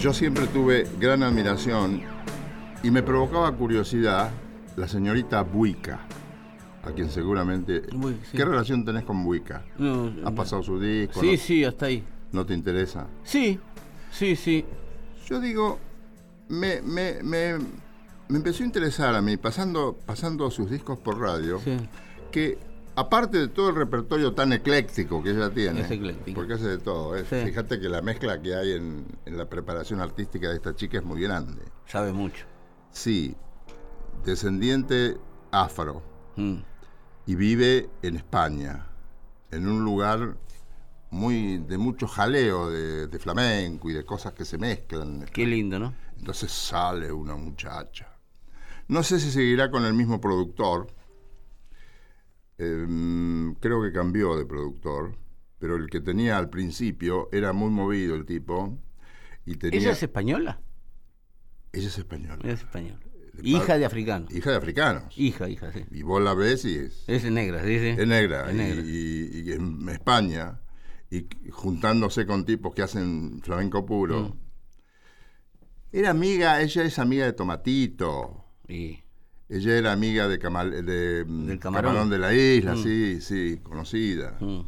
[0.04, 2.02] Yo siempre tuve gran admiración
[2.84, 4.32] y me provocaba curiosidad
[4.76, 6.02] la señorita Buica,
[6.84, 7.84] a quien seguramente...
[7.94, 8.36] Buica, sí.
[8.36, 9.64] ¿Qué relación tenés con Buica?
[9.78, 10.36] No, ¿Has no.
[10.36, 11.22] pasado su disco?
[11.22, 12.04] Sí, no, sí, hasta ahí.
[12.34, 13.08] ¿No te interesa?
[13.24, 13.58] Sí,
[14.12, 14.66] sí, sí.
[15.26, 15.80] Yo digo,
[16.50, 17.58] me, me, me,
[18.28, 21.78] me empezó a interesar a mí, pasando, pasando sus discos por radio, sí.
[22.30, 22.58] que
[22.96, 26.36] aparte de todo el repertorio tan ecléctico que ella tiene, Es ecléctico.
[26.36, 27.26] porque hace de todo, ¿eh?
[27.30, 27.38] Sí.
[27.46, 31.04] fíjate que la mezcla que hay en, en la preparación artística de esta chica es
[31.04, 31.62] muy grande.
[31.88, 32.46] Sabe mucho.
[32.92, 33.36] Sí,
[34.26, 35.18] descendiente
[35.52, 36.02] afro
[36.36, 36.58] Mm.
[37.28, 38.88] y vive en España,
[39.52, 40.36] en un lugar
[41.12, 45.26] muy de mucho jaleo de, de flamenco y de cosas que se mezclan.
[45.32, 45.94] Qué lindo, ¿no?
[46.18, 48.08] Entonces sale una muchacha.
[48.88, 50.88] No sé si seguirá con el mismo productor.
[52.58, 55.18] Em, creo que cambió de productor,
[55.60, 58.78] pero el que tenía al principio era muy movido el tipo.
[59.46, 60.62] Y tenía, ¿Ella es española?
[61.72, 62.40] ella es española.
[62.44, 63.00] Ella es española.
[63.34, 64.28] De Hija de africano.
[64.30, 65.18] Hija de africanos.
[65.18, 65.84] Hija, hija, sí.
[65.90, 67.88] Y vos la ves y es, Es negra, sí, sí.
[68.00, 68.48] es negra.
[68.50, 68.82] Es negra.
[68.82, 70.62] Y, y- y en España,
[71.10, 74.20] y juntándose con tipos que hacen flamenco puro.
[74.22, 74.40] Mm.
[75.94, 78.46] Era amiga, ella es amiga de Tomatito.
[78.68, 79.03] Y
[79.50, 82.10] Ella era amiga de, Camal- de, mm, Del camarón.
[82.10, 82.84] de la Isla, Mm.
[82.84, 84.38] sí, sí, conocida.
[84.40, 84.62] mm.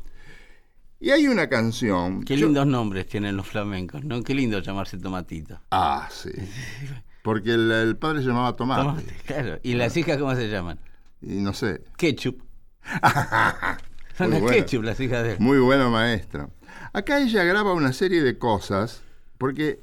[0.99, 2.23] Y hay una canción.
[2.23, 4.23] Qué yo- lindos nombres tienen los flamencos, ¿no?
[4.23, 5.59] Qué lindo llamarse Tomatito.
[5.71, 6.31] Ah, sí.
[7.23, 8.81] Porque el, el padre se llamaba Tomate.
[8.83, 9.59] Tomate, claro.
[9.63, 10.79] ¿Y las hijas cómo se llaman?
[11.21, 11.81] Y no sé.
[11.97, 12.41] Ketchup.
[14.17, 14.47] Son las bueno.
[14.55, 15.37] ketchup las hijas de él.
[15.39, 16.51] Muy bueno, maestro.
[16.93, 19.01] Acá ella graba una serie de cosas
[19.37, 19.79] porque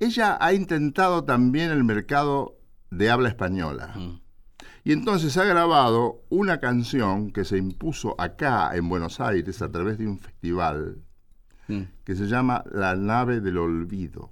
[0.00, 2.56] ella ha intentado también el mercado
[2.96, 3.92] de habla española.
[3.96, 4.20] Mm.
[4.84, 9.98] Y entonces ha grabado una canción que se impuso acá en Buenos Aires a través
[9.98, 10.98] de un festival
[11.66, 11.82] Mm.
[12.04, 14.30] que se llama La nave del olvido.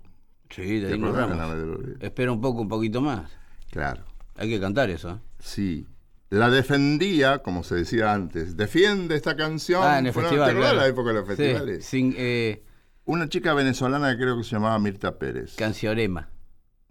[0.51, 1.48] Sí, de ¿Te ahí nos acordás de La vamos.
[1.48, 1.97] nave del olvido?
[2.07, 3.30] Espera un poco, un poquito más.
[3.70, 4.05] Claro,
[4.36, 5.11] Hay que cantar eso.
[5.12, 5.18] ¿eh?
[5.39, 5.86] sí.
[6.28, 8.57] La defendía, como se decía antes.
[8.57, 9.82] Defiende esta canción.
[9.84, 10.47] Ah, en el festival.
[10.47, 10.76] ¿Te acordás claro.
[10.80, 11.84] la época de los Sí, festivales?
[11.84, 12.62] sin, eh,
[13.05, 15.57] Una chica venezolana que creo que se llamaba Mirta Pérez.
[15.57, 16.30] Canciorema.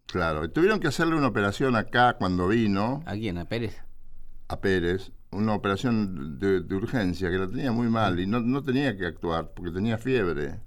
[0.08, 3.38] Claro, y tuvieron que hacerle una operación acá cuando vino ¿A quién?
[3.38, 3.78] ¿A Pérez?
[4.49, 8.62] a Pérez, una operación de, de urgencia que la tenía muy mal y no, no
[8.62, 10.60] tenía que actuar porque tenía fiebre.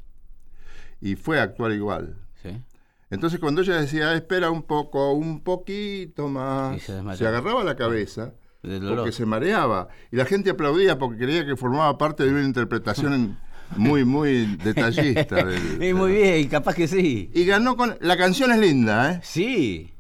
[1.02, 2.16] Y fue a actuar igual.
[2.42, 2.62] Sí.
[3.10, 8.32] Entonces cuando ella decía, "Ah, espera un poco, un poquito más, se agarraba la cabeza
[8.62, 9.88] porque se mareaba.
[10.10, 13.38] Y la gente aplaudía porque creía que formaba parte de una interpretación
[13.76, 15.36] muy, muy detallista.
[15.44, 17.30] del- Y muy bien, capaz que sí.
[17.34, 17.96] Y ganó con...
[18.00, 19.20] La canción es linda, ¿eh?
[19.22, 19.90] Sí,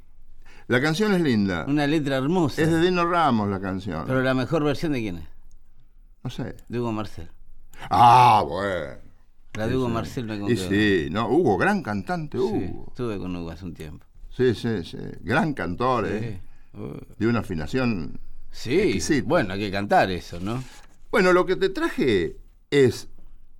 [0.68, 1.64] La canción es linda.
[1.68, 2.62] una letra hermosa.
[2.62, 4.04] Es de Dino Ramos la canción.
[4.06, 5.28] Pero la mejor versión de quién es?
[6.22, 6.56] No sé.
[6.68, 7.28] De Hugo Marcel.
[7.90, 9.02] Ah, bueno.
[9.54, 10.68] La de Hugo Marcel me Y conquistó.
[10.70, 12.86] sí, no, Hugo, gran cantante, Sí, Hugo.
[12.88, 14.04] estuve con Hugo hace un tiempo.
[14.30, 14.98] Sí, sí, sí.
[15.20, 16.40] Gran cantor, ¿eh?
[16.74, 16.78] Sí.
[16.80, 18.18] Uh, De una afinación.
[18.50, 19.28] Sí, Exquisito.
[19.28, 20.62] bueno, hay que cantar eso, ¿no?
[21.12, 22.36] Bueno, lo que te traje
[22.70, 23.08] es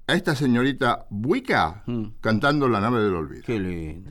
[0.06, 2.04] a esta señorita Buica Mm.
[2.20, 3.42] cantando La nave del olvido.
[3.44, 4.10] Qué lindo.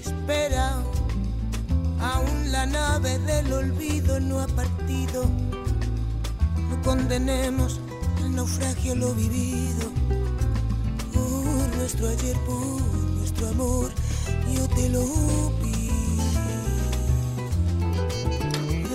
[0.00, 0.76] Espera,
[2.00, 5.24] aún la nave del olvido no ha partido.
[6.86, 7.80] Condenemos
[8.22, 9.90] al naufragio lo vivido.
[11.12, 12.80] Por nuestro ayer, por
[13.16, 13.90] nuestro amor,
[14.54, 15.02] yo te lo
[15.60, 15.74] pido.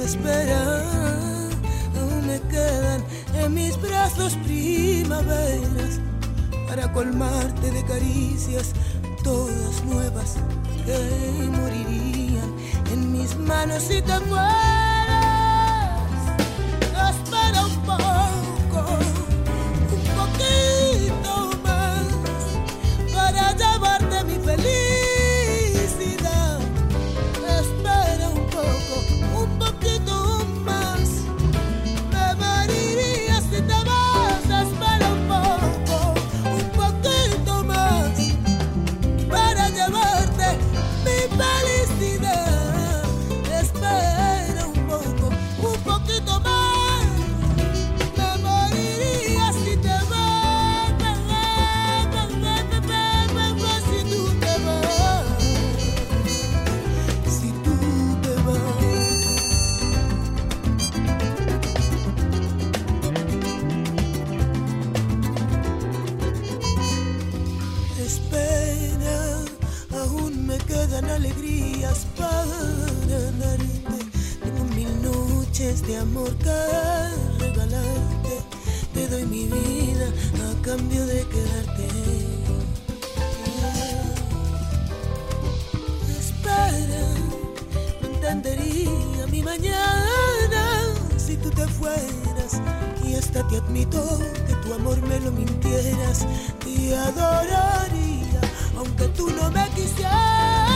[0.06, 0.84] Espera,
[2.00, 3.04] aún me quedan
[3.36, 6.00] en mis brazos primaveras
[6.70, 8.72] para colmarte de caricias
[9.22, 10.38] todas nuevas
[10.86, 12.56] que morirían
[12.90, 14.91] en mis manos si te fueras.
[75.80, 76.52] De amor que
[77.40, 78.36] regalarte.
[78.94, 80.08] Te doy mi vida
[80.50, 81.88] a cambio de quedarte.
[86.20, 87.04] Espera,
[88.02, 90.64] no entendería mi mañana
[91.18, 92.60] si tú te fueras.
[93.08, 96.28] Y hasta te admito que tu amor me lo mintieras.
[96.60, 98.42] Te adoraría,
[98.78, 100.71] aunque tú no me quisieras.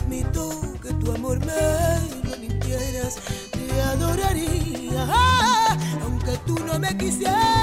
[0.00, 0.50] Admito
[0.82, 3.16] que tu amor me lo mintieras.
[3.50, 7.59] Te adoraría, ah, aunque tú no me quisieras.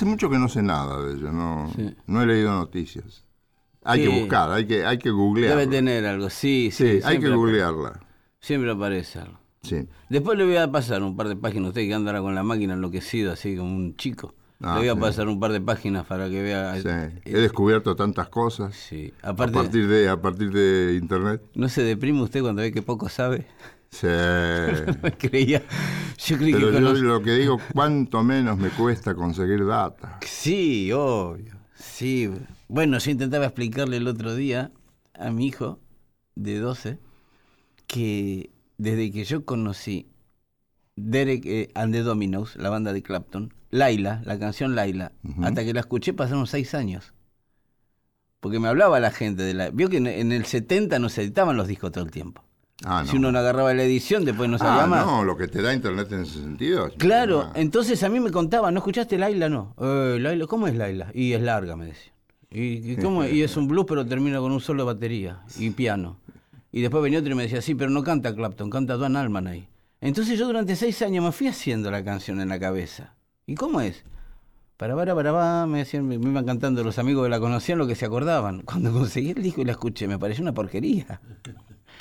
[0.00, 1.94] Hace mucho que no sé nada de ello, no, Sí.
[2.06, 3.22] no he leído noticias.
[3.84, 5.68] Hay que buscar, hay que, hay que Debe googlearla.
[5.68, 7.00] tener algo, sí, sí.
[7.00, 8.00] Sí, hay que googlearla.
[8.40, 9.38] Siempre aparece algo.
[9.62, 9.86] Sí.
[10.08, 12.72] Después le voy a pasar un par de páginas, usted que andará con la máquina
[12.72, 14.34] enloquecido, así como un chico.
[14.62, 16.76] Ah, le voy a pasar un par de páginas para que vea.
[16.80, 16.88] Sí.
[16.88, 19.12] eh, He descubierto tantas cosas sí.
[19.20, 21.42] a partir de a partir de internet.
[21.54, 23.46] ¿no se deprime usted cuando ve que poco sabe?
[23.90, 24.06] Sí.
[25.02, 25.62] Me creía.
[26.18, 30.18] Yo creí Pero que yo conoce- lo que digo, cuánto menos me cuesta conseguir data.
[30.26, 31.54] Sí, obvio.
[31.74, 32.30] Sí.
[32.68, 34.70] Bueno, yo intentaba explicarle el otro día
[35.14, 35.80] a mi hijo
[36.34, 36.98] de 12
[37.86, 40.06] que desde que yo conocí
[40.96, 45.12] Derek eh, and the Dominos, la banda de Clapton, Laila, la canción Laila,
[45.42, 47.12] hasta que la escuché pasaron seis años.
[48.40, 49.70] Porque me hablaba la gente de la...
[49.70, 52.44] Vio que en, en el 70 no se editaban los discos todo el tiempo.
[52.84, 53.10] Ah, no.
[53.10, 55.04] Si uno no agarraba la edición, después no salía Ah, más.
[55.06, 56.86] no, lo que te da internet en ese sentido.
[56.86, 59.48] es Claro, entonces a mí me contaban, ¿no escuchaste Laila?
[59.50, 59.74] No.
[59.78, 61.10] Eh, Laila, ¿cómo es Laila?
[61.12, 62.14] Y es larga, me decían.
[62.50, 63.32] ¿Y, y cómo es?
[63.32, 66.16] Y es un blues, pero termina con un solo de batería y piano.
[66.72, 69.46] Y después venía otro y me decía, sí, pero no canta Clapton, canta Duan Allman
[69.46, 69.68] ahí.
[70.00, 73.14] Entonces yo durante seis años me fui haciendo la canción en la cabeza.
[73.46, 74.04] ¿Y cómo es?
[74.78, 77.76] Para, para, para, para, me decían, me, me iban cantando los amigos que la conocían
[77.76, 78.62] lo que se acordaban.
[78.62, 81.20] Cuando conseguí el disco y la escuché, me pareció una porquería.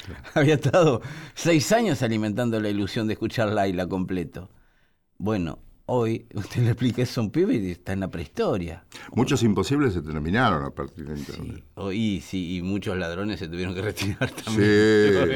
[0.33, 1.01] Había estado
[1.33, 4.49] seis años alimentando la ilusión de escuchar Laila completo.
[5.17, 8.85] Bueno, hoy usted le explica eso a un pibe y está en la prehistoria.
[9.13, 11.63] Muchos imposibles se terminaron a partir de internet.
[11.77, 14.69] Sí, y, sí, y muchos ladrones se tuvieron que retirar también.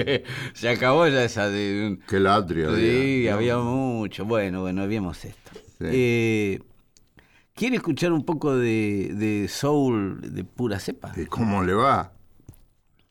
[0.06, 0.24] Sí.
[0.54, 2.00] se acabó ya esa de...
[2.08, 2.70] Qué latria.
[2.76, 4.26] Sí, había, mucho.
[4.26, 5.52] Bueno, bueno, vimos esto.
[5.80, 5.86] Sí.
[5.86, 6.60] Eh,
[7.56, 11.14] ¿Quiere escuchar un poco de, de soul de pura cepa?
[11.16, 12.14] ¿Y cómo le va?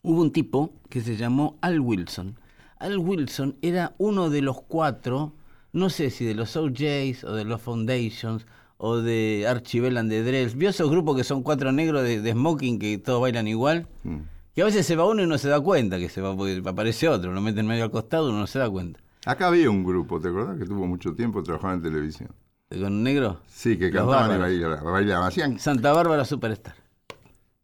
[0.01, 2.37] Hubo un tipo que se llamó Al Wilson.
[2.77, 5.33] Al Wilson era uno de los cuatro,
[5.71, 8.45] no sé si de los OJs o de los Foundations
[8.77, 10.55] o de Archie Bell de Drells.
[10.55, 13.87] ¿Vio esos grupos que son cuatro negros de, de smoking que todos bailan igual?
[14.03, 14.17] Mm.
[14.53, 16.61] Que a veces se va uno y no se da cuenta que se va, porque
[16.63, 18.99] aparece otro, lo meten medio al costado y uno no se da cuenta.
[19.25, 20.59] Acá había un grupo, ¿te acordás?
[20.59, 22.29] Que tuvo mucho tiempo trabajando en televisión.
[22.69, 23.39] ¿Con un negro?
[23.47, 24.83] Sí, que Los cantaban y bailaban.
[24.93, 25.27] bailaban.
[25.29, 26.75] Hacían, Santa Bárbara Superstar.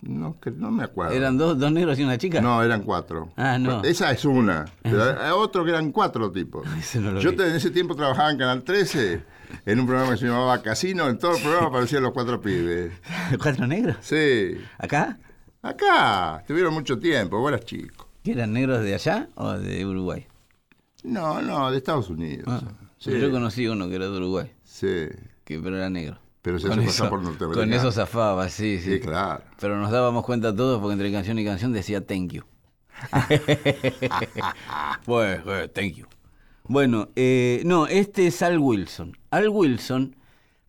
[0.01, 1.13] No, que no me acuerdo.
[1.13, 2.39] ¿Eran dos, dos negros y una chica?
[2.41, 3.31] No, eran cuatro.
[3.35, 3.83] Ah, no.
[3.83, 4.65] Esa es una.
[4.81, 6.65] Pero hay otro que eran cuatro tipos.
[6.95, 7.43] No Yo vi.
[7.43, 9.23] en ese tiempo trabajaba en Canal 13,
[9.65, 11.09] en un programa que se llamaba Casino.
[11.09, 12.93] En todo el programa aparecían los cuatro pibes.
[13.41, 13.97] ¿Cuatro negros?
[14.01, 14.57] Sí.
[14.77, 15.17] ¿Acá?
[15.61, 18.07] Acá, estuvieron mucho tiempo, vos eras chico.
[18.23, 20.25] ¿Que eran negros de allá o de Uruguay?
[21.03, 22.45] No, no, de Estados Unidos.
[22.47, 22.61] Ah,
[22.97, 25.07] sí, Yo conocí uno que era de Uruguay, sí,
[25.43, 26.17] que, pero era negro.
[26.41, 27.67] Pero se Con hace pasar por norteamericano.
[27.67, 28.93] Con eso zafaba, sí, sí.
[28.93, 29.43] sí, claro.
[29.59, 32.43] Pero nos dábamos cuenta todos porque entre canción y canción decía thank you.
[35.05, 35.41] pues,
[35.73, 36.05] thank you.
[36.67, 39.17] Bueno, eh, no, este es Al Wilson.
[39.31, 40.15] Al Wilson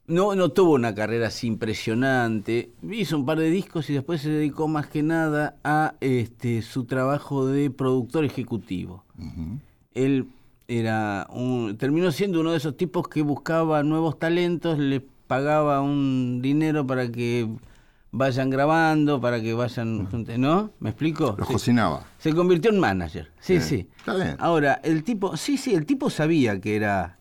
[0.07, 2.73] no, no tuvo una carrera así impresionante.
[2.83, 6.85] Hizo un par de discos y después se dedicó más que nada a este, su
[6.85, 9.05] trabajo de productor ejecutivo.
[9.95, 10.27] Él
[10.67, 16.41] era un, terminó siendo uno de esos tipos que buscaba nuevos talentos, le pagaba un
[16.43, 17.49] dinero para que
[18.11, 20.73] vayan grabando, para que vayan, junte- ¿no?
[20.81, 21.37] ¿Me explico?
[21.39, 21.53] Los Sí.
[21.55, 22.05] cocinaba.
[22.19, 23.31] Se convirtió en manager.
[23.39, 23.89] Sí, Bien, sí.
[23.97, 24.35] está bien.
[24.41, 27.21] Ahora, el tipo, sí, sí, el tipo sabía que era.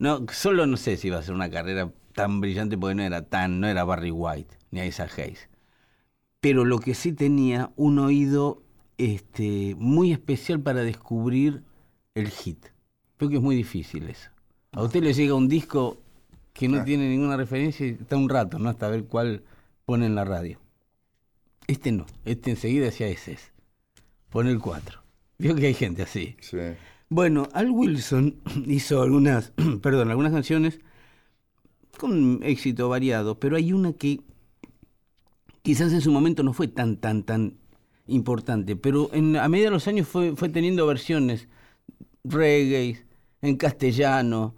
[0.00, 3.22] No, solo no sé si iba a ser una carrera tan brillante porque no era
[3.22, 5.48] tan, no era Barry White, ni Isaac Hayes.
[6.40, 8.62] Pero lo que sí tenía un oído
[8.98, 11.62] este, muy especial para descubrir
[12.16, 12.66] el hit.
[13.16, 14.30] Creo que es muy difícil eso.
[14.72, 16.00] A usted le llega un disco
[16.54, 16.86] que no Claro.
[16.86, 18.70] tiene ninguna referencia y está un rato, ¿no?
[18.70, 19.42] Hasta ver cuál
[19.84, 20.58] pone en la radio.
[21.66, 23.52] Este no, este enseguida decía ese es.
[24.30, 25.02] Pone el 4.
[25.38, 26.36] Vio que hay gente así.
[26.40, 26.56] Sí.
[27.10, 28.36] Bueno, Al Wilson
[28.66, 29.52] hizo algunas,
[29.82, 30.80] perdón, algunas canciones
[31.98, 34.20] con éxito variado, pero hay una que
[35.62, 37.58] quizás en su momento no fue tan, tan, tan
[38.06, 41.48] importante, pero en, a medida de los años fue, fue teniendo versiones
[42.24, 43.04] reggae,
[43.42, 44.54] en castellano,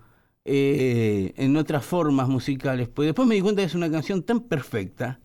[0.46, 2.88] eh, en otras formas musicales.
[2.88, 5.20] Pues después me di cuenta que es una canción tan perfecta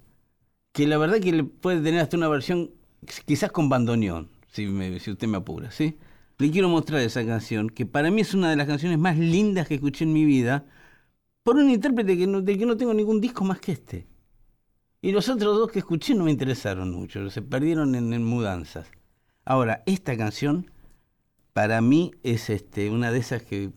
[0.73, 2.71] que la verdad que puede tener hasta una versión
[3.25, 5.97] quizás con bandoneón, si, me- si usted me apura, ¿sí?
[6.37, 9.67] Le quiero mostrar esa canción, que para mí es una de las canciones más lindas
[9.67, 10.65] que escuché en mi vida,
[11.43, 14.07] por un intérprete que no, que no tengo ningún disco más que este.
[15.01, 18.87] Y los otros dos que escuché no me interesaron mucho, se perdieron en, en mudanzas.
[19.45, 20.71] Ahora, esta canción,
[21.53, 23.71] para mí, es este, una de esas que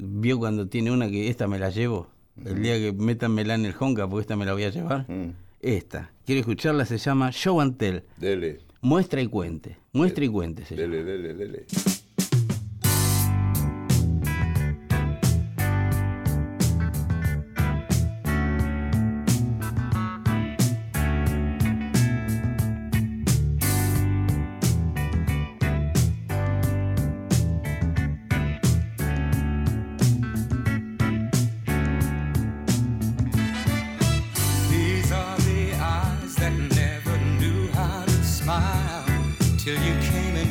[0.00, 2.08] vio cuando tiene una que esta me la llevo.
[2.44, 5.06] El día que métanmela en el Honka, porque esta me la voy a llevar.
[5.60, 6.12] Esta.
[6.24, 8.04] Quiero escucharla, se llama Show and Tell.
[8.16, 9.76] Dele, Muestra y cuente.
[9.92, 10.64] Muestra y cuente.
[10.64, 10.94] se llama.
[10.94, 11.66] dele, dele,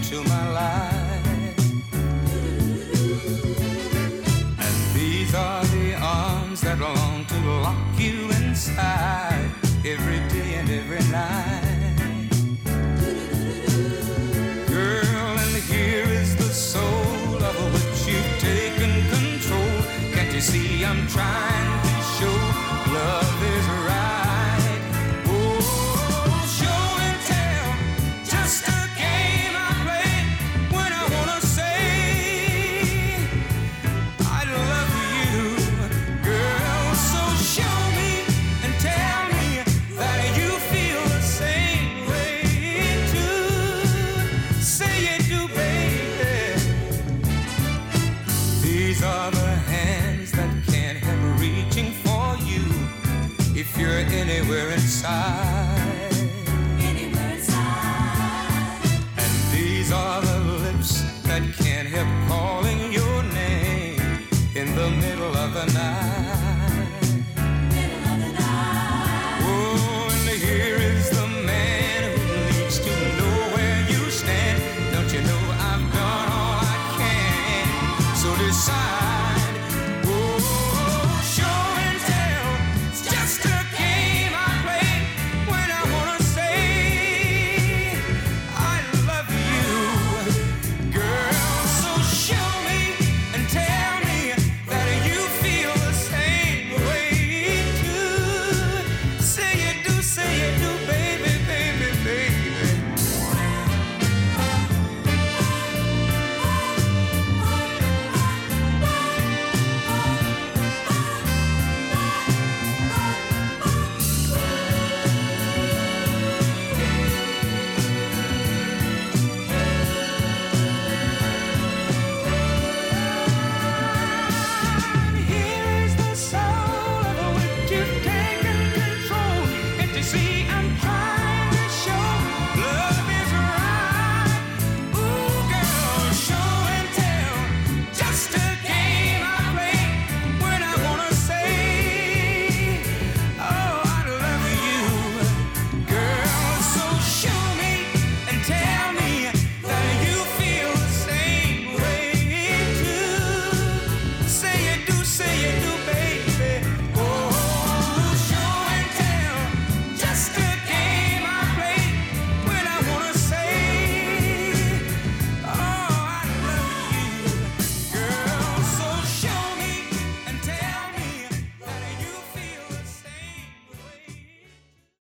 [0.10, 0.47] to my